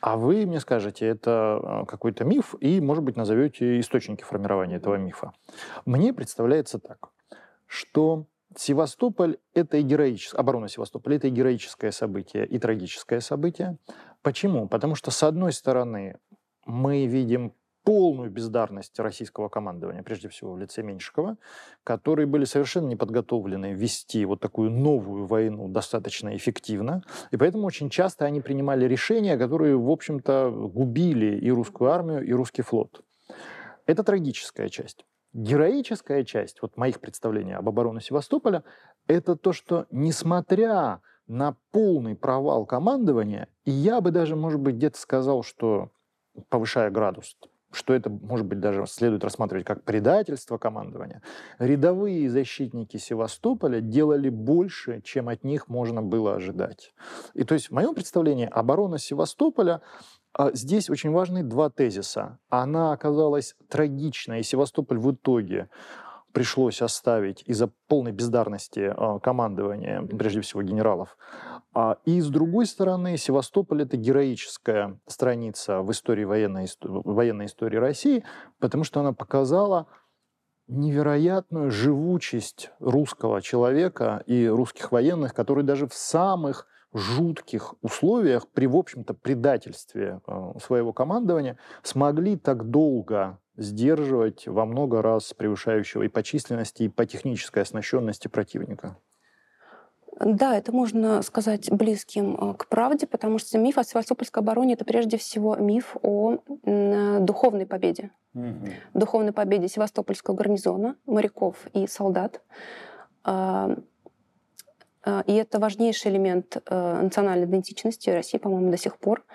[0.01, 4.95] А вы мне скажете, это а, какой-то миф, и, может быть, назовете источники формирования этого
[4.95, 5.33] мифа.
[5.85, 7.09] Мне представляется так,
[7.67, 8.25] что
[8.57, 13.77] Севастополь— это и героическое, оборона Севастополя— это и героическое событие, и трагическое событие.
[14.23, 14.67] Почему?
[14.67, 16.17] Потому что, с одной стороны,
[16.65, 21.37] мы видим полную бездарность российского командования, прежде всего в лице Меньшикова,
[21.83, 27.03] которые были совершенно не подготовлены вести вот такую новую войну достаточно эффективно.
[27.31, 32.31] И поэтому очень часто они принимали решения, которые, в общем-то, губили и русскую армию, и
[32.33, 33.03] русский флот.
[33.85, 35.05] Это трагическая часть.
[35.33, 38.63] Героическая часть вот моих представлений об обороне Севастополя–
[39.07, 44.99] это то, что несмотря на полный провал командования, и я бы даже, может быть, где-то
[44.99, 45.89] сказал, что
[46.49, 47.37] повышая градус,
[47.71, 51.21] что это, может быть, даже следует рассматривать как предательство командования,
[51.59, 56.93] рядовые защитники Севастополя делали больше, чем от них можно было ожидать.
[57.33, 59.81] И то есть в моем представлении оборона Севастополя
[60.33, 62.39] а, Здесь очень важны два тезиса.
[62.49, 65.69] Она оказалась трагичной, и Севастополь в итоге
[66.31, 71.17] пришлось оставить из-за полной бездарности а, командования, прежде всего генералов.
[71.73, 78.25] А, и с другой стороны, Севастополь— это героическая страница в истории военной, военной истории России,
[78.59, 79.87] потому что она показала
[80.67, 88.75] невероятную живучесть русского человека и русских военных, которые даже в самых жутких условиях, при, в
[88.75, 96.23] общем-то, предательстве а, своего командования, смогли так долго сдерживать во много раз превышающего и по
[96.23, 98.97] численности, и по технической оснащенности противника.
[100.19, 104.85] Да, это можно сказать близким э, к правде, потому что миф о Севастопольской обороне— это
[104.85, 108.11] прежде всего миф о духовной победе.
[108.33, 108.69] Угу.
[108.93, 112.41] Духовной победе Севастопольского гарнизона, моряков и солдат.
[113.23, 113.75] А,
[115.03, 119.25] а, и это важнейший элемент э, национальной идентичности России, по-моему, до сих пор.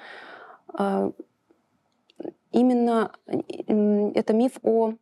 [0.73, 1.11] А,
[2.53, 4.95] именно это миф о...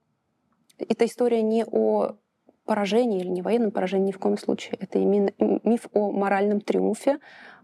[0.78, 2.16] Это история не о
[2.64, 4.76] поражении или не военном поражении ни в коем случае.
[4.80, 7.18] Это именно миф о моральном триумфе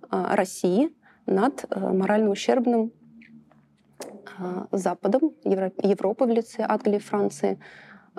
[0.09, 0.93] а, России
[1.27, 2.93] над э, морально ущербным
[4.39, 7.59] а, Западом, Европы в лице Англии, Франции.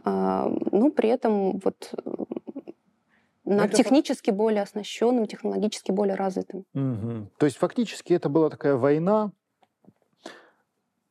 [0.04, 1.94] А, ну, при этом вот
[3.44, 6.66] над технически более оснащенным, технологически более развитым.
[6.74, 7.32] Угу.
[7.38, 9.32] То есть фактически это была такая война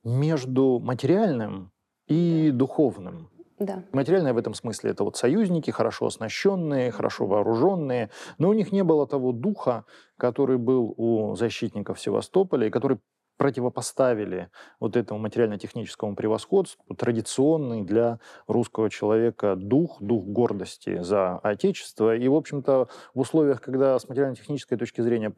[0.04, 1.72] между материальным
[2.06, 3.30] и духовным.
[3.60, 3.84] Да.
[3.92, 8.82] Материальное в этом смысле это вот союзники, хорошо оснащенные, хорошо вооруженные, но у них не
[8.82, 9.84] было того духа,
[10.16, 12.98] который был у защитников Севастополя, и который
[13.40, 14.50] противопоставили
[14.80, 22.14] вот этому материально-техническому превосходству традиционный для русского человека дух, дух гордости за Отечество.
[22.14, 25.30] И, в общем-то, в условиях, когда с материально-технической точки зрения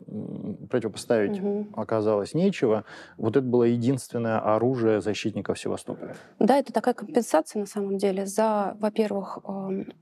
[0.69, 1.69] противопоставить угу.
[1.77, 2.85] оказалось нечего,
[3.19, 6.17] вот это было единственное оружие защитников Севастополя.
[6.41, 9.93] Да, это такая компенсация на самом деле за, во-первых, эм,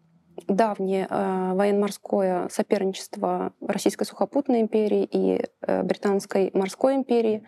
[0.49, 7.45] давнее э, военно-морское соперничество Российской сухопутной империи и э, Британской морской империи,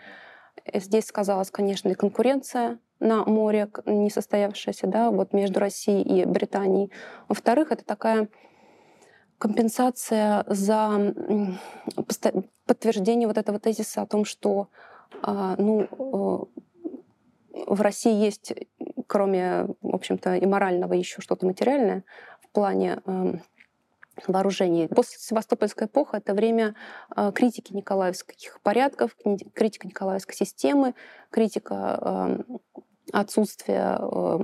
[0.73, 6.91] Здесь сказалась, конечно, и конкуренция на море, не состоявшаяся да, вот между Россией и Британией.
[7.29, 8.29] Во-вторых, это такая
[9.39, 11.15] компенсация за
[12.67, 14.69] подтверждение вот этого тезиса о том, что
[15.21, 16.61] а, ну, э,
[17.67, 18.55] в России есть,
[19.07, 22.05] кроме, в общем-то, и морального, еще что-то материальное
[22.41, 23.43] в плане эм,
[24.27, 24.89] вооружений.
[24.89, 26.75] После Севастопольской эпохи это время
[27.17, 29.17] э, критики Николаевских порядков,
[29.55, 30.95] критика Николаевской системы,
[31.31, 32.79] критика э,
[33.13, 34.39] отсутствия э,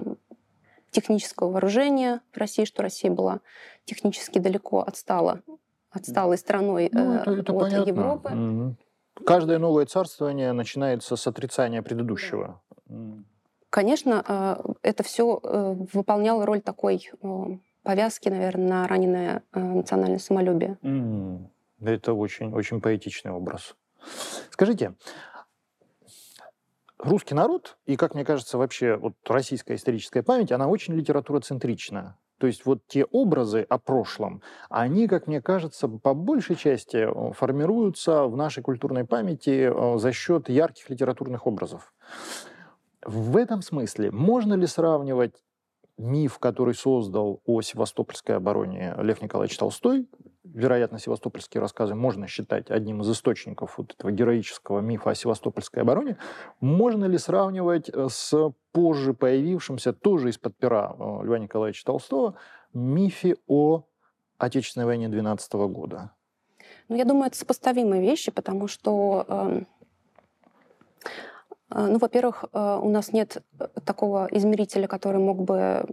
[0.90, 3.40] технического вооружения в России, что Россия была
[3.84, 5.42] технически далеко отстала,
[5.90, 7.88] отсталой страной ну, это, это от понятно.
[7.88, 8.30] Европы.
[8.30, 9.24] Угу.
[9.24, 12.62] Каждое новое царствование начинается с отрицания предыдущего.
[13.68, 15.40] Конечно, это все
[15.92, 17.10] выполняло роль такой
[17.88, 20.76] повязки, наверное, на раненое э, национальное самолюбие.
[20.82, 21.46] Mm.
[21.80, 23.76] Это очень, очень поэтичный образ.
[24.50, 24.92] Скажите,
[26.98, 32.18] русский народ, и, как мне кажется, вообще вот российская историческая память, она очень литературоцентрична.
[32.36, 37.32] То есть вот те образы о прошлом, они, как мне кажется, по большей части э,
[37.32, 41.94] формируются в нашей культурной памяти э, за счет ярких литературных образов.
[43.02, 45.42] В этом смысле можно ли сравнивать
[45.98, 50.08] миф, который создал о Севастопольской обороне Лев Николаевич Толстой,
[50.44, 56.16] вероятно, севастопольские рассказы можно считать одним из источников вот этого героического мифа о Севастопольской обороне,
[56.60, 62.34] можно ли сравнивать э, с позже появившимся, тоже из-под пера э, Льва Николаевича Толстого,
[62.72, 63.84] мифе о
[64.38, 66.12] Отечественной войне 12 года?
[66.88, 69.62] Ну, я думаю, это сопоставимые вещи, потому что э,
[71.86, 75.84] ну, во-первых, а, у нас нет э, такого измерителя, который мог бы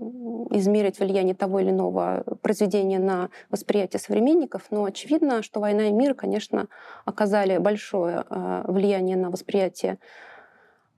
[0.51, 6.13] измерить влияние того или иного произведения на восприятие современников, но очевидно, что «Война и мир»,
[6.13, 6.67] конечно,
[7.03, 9.99] оказали большое влияние на восприятие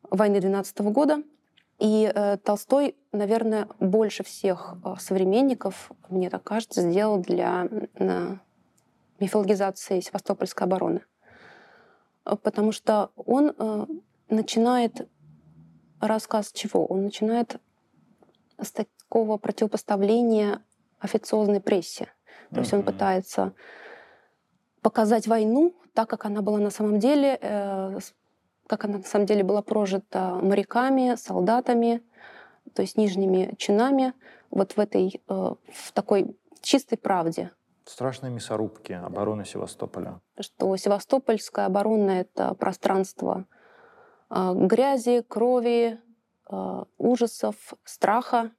[0.09, 1.23] войны 12 года.
[1.79, 8.35] И э, Толстой, наверное, больше всех э, современников, мне так кажется, сделал для э,
[9.19, 11.01] мифологизации Севастопольской обороны.
[12.25, 13.85] Э, потому что он э,
[14.29, 15.07] начинает
[15.99, 16.85] рассказ чего?
[16.85, 17.59] Он начинает
[18.61, 20.61] с такого противопоставления
[20.99, 22.07] официозной прессе.
[22.51, 23.53] То есть он пытается
[24.81, 27.99] показать войну так, как она была на самом деле, э,
[28.67, 32.03] как она на самом деле была прожита моряками, солдатами,
[32.73, 34.13] то есть нижними чинами,
[34.49, 37.51] вот в этой, э, в такой чистой правде.
[37.85, 40.19] Страшные мясорубки обороны Севастополя.
[40.39, 43.45] Что Севастопольская оборона— это пространство
[44.29, 45.99] грязи, крови,
[46.49, 48.51] э, ужасов, страха,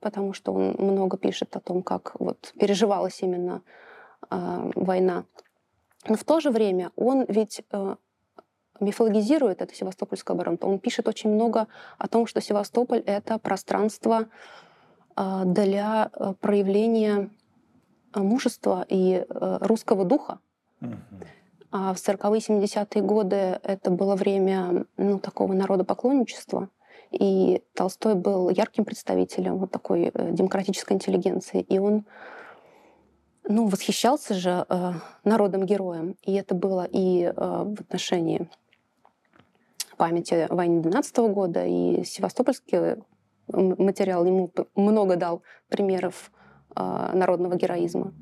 [0.00, 3.62] потому что он много пишет о том, как вот переживалась именно
[4.30, 5.24] война.
[6.08, 7.62] Но в то же время он ведь
[8.80, 10.58] мифологизирует это Севастопольская оборона.
[10.62, 11.66] Он пишет очень много
[11.98, 14.26] о том, что Севастополь— это пространство
[15.14, 17.30] а, для э, проявления
[18.14, 20.38] э, мужества и э, русского духа.
[21.72, 26.68] А в 40-е 70-е годы это было время ну, такого народопоклонничества.
[27.10, 31.62] И Толстой был ярким представителем вот такой демократической интеллигенции.
[31.62, 32.04] И он
[33.44, 34.92] ну, восхищался же э,
[35.24, 36.16] народом-героем.
[36.22, 38.50] И это было и э, в отношении
[39.96, 43.02] памяти о войне 12 года, и севастопольский
[43.48, 46.30] материал ему много дал примеров
[46.76, 48.12] э, народного героизма.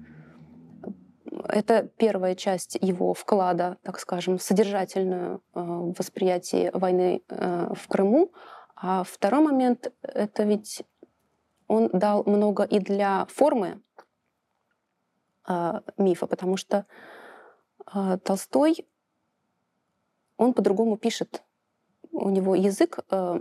[1.49, 5.61] Это первая часть его вклада, так скажем, в содержательную э,
[5.99, 8.33] восприятие войны э, в Крыму.
[8.75, 10.83] А второй момент— это ведь
[11.69, 13.81] он дал много и для формы
[15.49, 16.87] э, мифа, потому что
[17.95, 18.88] э, Толстой,
[20.37, 21.43] он по-другому пишет
[22.20, 23.40] у него язык, э,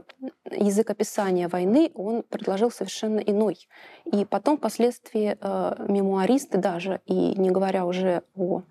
[0.52, 3.68] язык описания войны, он предложил совершенно иной.
[4.06, 8.64] И потом, впоследствии, э, мемуаристы даже, и не говоря уже о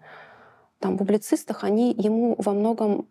[0.79, 3.09] там, публицистах, они ему во многом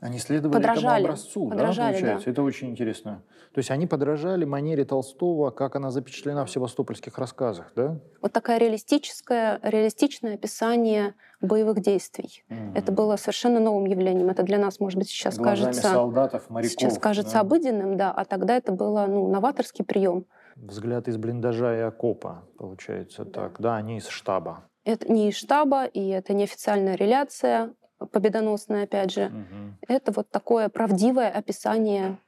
[0.00, 2.26] они следовали подражали, этому образцу, подражали, да, получается?
[2.26, 2.30] Да.
[2.32, 3.22] Это очень интересно.
[3.52, 7.98] То есть они подражали манере Толстого, как она запечатлена в севастопольских рассказах, да?
[8.22, 12.44] Вот такое реалистическое, реалистичное описание боевых действий.
[12.48, 12.76] Угу.
[12.76, 14.30] Это было совершенно новым явлением.
[14.30, 15.90] Это для нас, может быть, сейчас Глазами кажется...
[15.90, 16.72] солдатов, моряков.
[16.72, 17.40] Сейчас кажется да?
[17.40, 20.26] обыденным, да, а тогда это было ну, новаторский прием.
[20.54, 23.30] Взгляд из блиндажа и окопа, получается да.
[23.30, 23.60] так.
[23.60, 24.64] Да, не из штаба.
[24.84, 29.26] Это не из штаба, и это неофициальная реляция победоносное, опять же.
[29.26, 29.76] Угу.
[29.88, 32.18] Это вот такое правдивое описание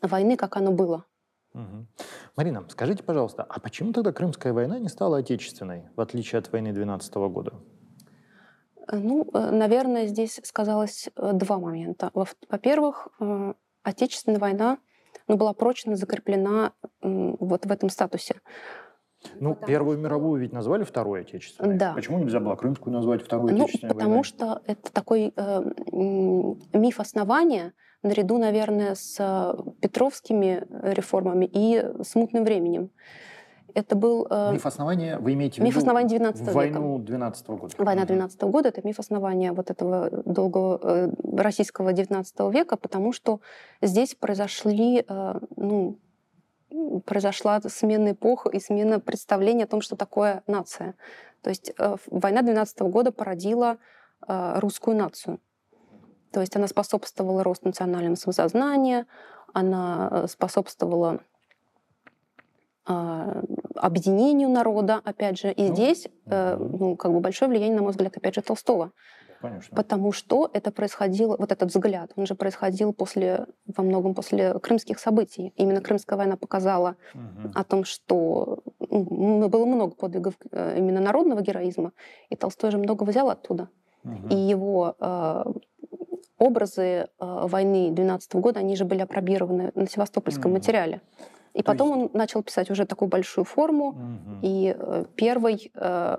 [0.00, 1.04] войны, как оно было.
[1.54, 1.86] Угу.
[2.36, 6.72] Марина, скажите, пожалуйста, а почему тогда Крымская война не стала отечественной, в отличие от войны
[6.72, 7.52] 12 года?
[8.88, 12.10] Э, ну, э, наверное, здесь сказалось э, два момента.
[12.14, 13.08] Во-первых,
[13.84, 14.78] Отечественная война
[15.26, 18.36] ну, была прочно закреплена вот в этом статусе.
[19.40, 20.04] Ну, потому Первую что...
[20.04, 21.76] мировую ведь назвали Второй Отечественной.
[21.76, 21.92] Да.
[21.94, 24.24] Почему нельзя было Крымскую назвать Второй ну, Отечественной потому войной?
[24.24, 25.72] что это такой э,
[26.72, 32.90] миф основания, наряду, наверное, с э, петровскими реформами и смутным временем.
[33.74, 34.26] Это был...
[34.28, 35.68] Э, миф основания, вы имеете в виду?
[35.68, 36.52] Миф основания 12 века.
[36.52, 37.74] Войну 12 года.
[37.78, 43.12] Война 12 -го года— это миф основания вот этого долгого э, российского 19 века, потому
[43.12, 43.40] что
[43.80, 45.98] здесь произошли, э, ну,
[47.04, 50.94] произошла смена эпох и смена представления о том, что такое нация.
[51.42, 53.78] То есть э, война 12 года породила
[54.26, 55.40] э, русскую нацию.
[56.30, 59.06] То есть она способствовала росту национального самосознания,
[59.52, 61.20] она э, способствовала
[62.84, 65.52] объединению народа, опять же.
[65.52, 68.90] И ну, здесь ну, как бы большое влияние, на мой взгляд, опять же, Толстого.
[69.42, 69.76] Конечно.
[69.76, 75.00] Потому что это происходило, вот этот взгляд, он же происходил после, во многом после крымских
[75.00, 75.52] событий.
[75.56, 77.50] Именно Крымская война показала угу.
[77.52, 81.92] о том, что ну, было много подвигов э, именно народного героизма,
[82.30, 83.68] и Толстой же много взял оттуда.
[84.04, 84.28] Угу.
[84.30, 85.44] И его э,
[86.38, 90.58] образы э, войны 12 года, они же были опробированы на севастопольском угу.
[90.58, 91.00] материале.
[91.54, 92.14] И То потом есть...
[92.14, 94.38] он начал писать уже такую большую форму, угу.
[94.42, 96.18] и э, первый э,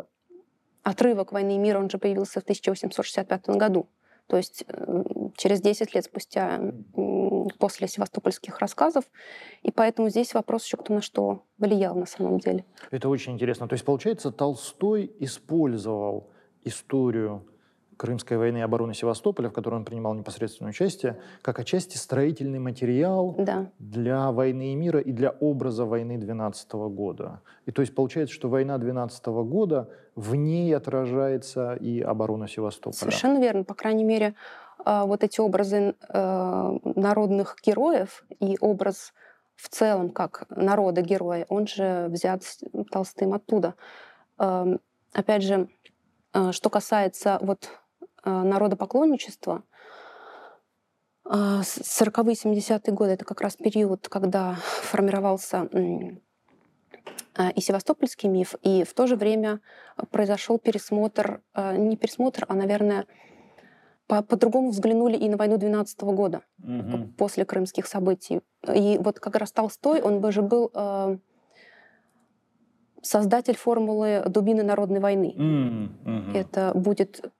[0.83, 3.87] отрывок «Войны и мира», он же появился в 1865 году.
[4.27, 5.03] То есть э,
[5.35, 6.59] через 10 лет спустя
[7.59, 9.03] после севастопольских рассказов.
[9.63, 12.65] И поэтому здесь вопрос еще, кто на что влиял на самом деле.
[12.91, 13.67] Это очень интересно.
[13.67, 16.29] То есть, получается, Толстой использовал
[16.63, 17.45] историю
[18.03, 23.33] Крымской войны и обороны Севастополя, в которой он принимал непосредственное участие, как отчасти строительный материал
[23.37, 23.71] да.
[23.79, 27.39] для войны и мира и для образа войны 12 года.
[27.65, 32.99] И то есть получается, что война 12 года, в ней отражается и оборона Севастополя.
[32.99, 33.63] Совершенно верно.
[33.63, 34.35] По крайней мере,
[34.85, 39.13] вот эти образы народных героев и образ
[39.55, 42.41] в целом как народа героя, он же взят
[42.91, 43.75] Толстым оттуда.
[44.39, 44.81] Эм,
[45.13, 45.69] опять же,
[46.51, 47.69] что касается вот
[48.23, 49.63] народопоклонничества,
[51.25, 55.69] 40-е, 70-е годы— это как раз период, когда формировался
[57.35, 59.59] а, и севастопольский миф, и в то же время
[60.11, 63.05] произошел пересмотр, а, не пересмотр, а, наверное,
[64.05, 67.07] по-другому взглянули и на войну 12 -го года угу.
[67.17, 68.41] после крымских событий.
[68.67, 71.17] И вот как раз Толстой, он бы же был э,
[73.01, 75.33] создатель формулы дубины народной войны.
[76.05, 76.37] Угу.
[76.37, 77.33] Это будет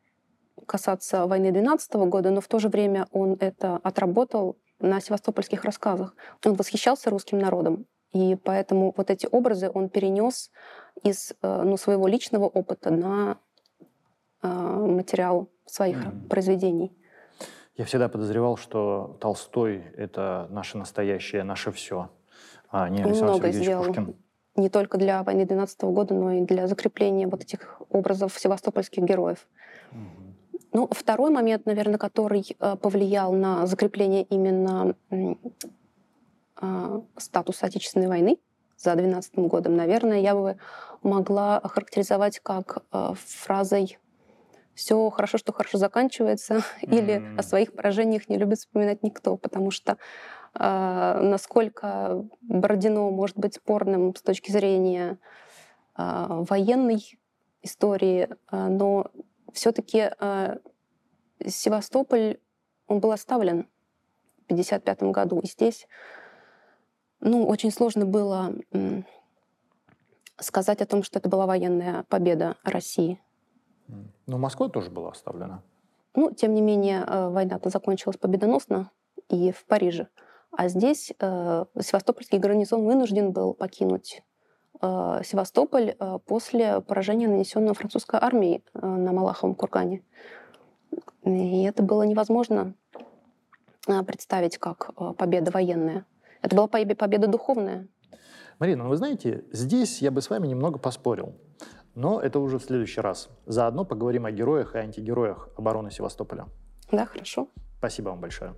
[0.66, 5.64] касаться войны 12 -го года, но в то же время он это отработал на севастопольских
[5.64, 6.16] рассказах.
[6.45, 10.51] Он восхищался русским народом, и поэтому вот эти образы он перенес
[11.03, 13.38] из э, ну, своего личного опыта на
[14.43, 16.28] э, материал своих mm-hmm.
[16.28, 16.91] произведений.
[17.76, 22.11] Я всегда подозревал, что Толстой— это наше настоящее, наше все,
[22.70, 23.86] а не Александр Много Сергеевич сделал.
[23.86, 24.16] Пушкин.
[24.55, 29.47] Не только для войны 12 года, но и для закрепления вот этих образов севастопольских героев.
[29.91, 30.23] Mm-hmm.
[30.74, 38.40] Ну, второй момент, наверное, который э, повлиял на закрепление именно э, статуса Отечественной войны
[38.76, 40.58] за 12 годом, наверное, я бы
[41.04, 44.00] могла охарактеризовать как э, фразой
[44.74, 46.62] все хорошо, что хорошо заканчивается, mm-hmm.
[46.82, 49.98] или о своих поражениях не любит вспоминать никто, потому что
[50.56, 55.18] э, насколько Бородино может быть спорным с точки зрения
[55.98, 57.20] э, военной
[57.62, 59.12] истории, э, но
[59.54, 60.58] все-таки э,
[61.45, 62.39] Севастополь,
[62.88, 63.68] он был оставлен
[64.47, 65.39] в 1955 году.
[65.39, 65.88] И здесь
[67.20, 69.01] ну, очень сложно было э,
[70.38, 73.22] сказать о том, что это была военная победа России.
[74.26, 75.64] Но Москва тоже была оставлена.
[76.16, 78.91] Ну, тем не менее, э, война-то закончилась победоносно
[79.30, 80.08] и в Париже.
[80.51, 84.22] А здесь э, Севастопольский гарнизон вынужден был покинуть
[84.82, 90.04] Севастополь э, после поражения, нанесенного французской армией э, на Малаховом кургане.
[91.24, 92.74] И это было невозможно
[93.86, 96.06] представить как победа военная.
[96.42, 97.88] Это была победа духовная.
[98.60, 101.36] Марина, ну вы знаете, здесь я бы с вами немного поспорил.
[101.96, 103.30] Но это уже в следующий раз.
[103.46, 106.48] Заодно поговорим о героях и антигероях обороны Севастополя.
[106.92, 107.48] Да, хорошо.
[107.78, 108.54] Спасибо вам большое.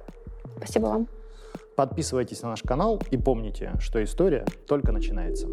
[0.57, 1.07] Спасибо вам.
[1.76, 5.47] Подписывайтесь на наш канал и помните, что история только начинается.